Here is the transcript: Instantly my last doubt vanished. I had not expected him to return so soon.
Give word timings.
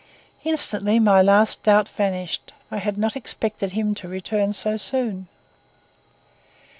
Instantly 0.43 0.97
my 0.99 1.21
last 1.21 1.61
doubt 1.61 1.87
vanished. 1.87 2.53
I 2.71 2.77
had 2.79 2.97
not 2.97 3.15
expected 3.15 3.73
him 3.73 3.93
to 3.93 4.07
return 4.07 4.51
so 4.51 4.75
soon. 4.75 5.27